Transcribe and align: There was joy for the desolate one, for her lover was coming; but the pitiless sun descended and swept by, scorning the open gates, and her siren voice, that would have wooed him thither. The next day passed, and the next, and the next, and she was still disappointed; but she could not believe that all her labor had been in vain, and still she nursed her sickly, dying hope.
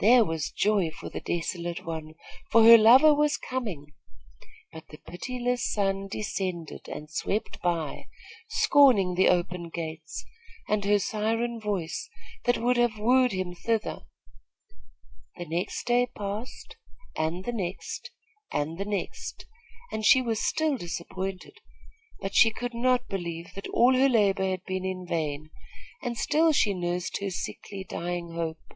There 0.00 0.24
was 0.24 0.50
joy 0.50 0.90
for 0.90 1.08
the 1.10 1.20
desolate 1.20 1.84
one, 1.86 2.16
for 2.50 2.64
her 2.64 2.76
lover 2.76 3.14
was 3.14 3.36
coming; 3.36 3.92
but 4.72 4.88
the 4.88 4.98
pitiless 4.98 5.64
sun 5.72 6.08
descended 6.08 6.88
and 6.88 7.08
swept 7.08 7.62
by, 7.62 8.06
scorning 8.48 9.14
the 9.14 9.28
open 9.28 9.68
gates, 9.68 10.24
and 10.68 10.84
her 10.84 10.98
siren 10.98 11.60
voice, 11.60 12.10
that 12.46 12.58
would 12.58 12.78
have 12.78 12.98
wooed 12.98 13.30
him 13.30 13.54
thither. 13.54 14.00
The 15.36 15.46
next 15.46 15.86
day 15.86 16.06
passed, 16.16 16.74
and 17.16 17.44
the 17.44 17.52
next, 17.52 18.10
and 18.50 18.76
the 18.76 18.84
next, 18.84 19.46
and 19.92 20.04
she 20.04 20.20
was 20.20 20.40
still 20.44 20.76
disappointed; 20.78 21.58
but 22.18 22.34
she 22.34 22.50
could 22.50 22.74
not 22.74 23.06
believe 23.06 23.54
that 23.54 23.68
all 23.68 23.94
her 23.94 24.08
labor 24.08 24.50
had 24.50 24.64
been 24.64 24.84
in 24.84 25.06
vain, 25.06 25.48
and 26.02 26.18
still 26.18 26.50
she 26.50 26.74
nursed 26.74 27.18
her 27.20 27.30
sickly, 27.30 27.84
dying 27.84 28.32
hope. 28.34 28.72